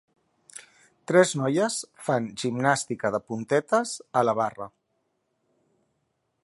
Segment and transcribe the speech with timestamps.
[1.11, 1.75] Tres noies
[2.07, 3.93] fan gimnàstica de puntetes
[4.23, 4.69] a la barra.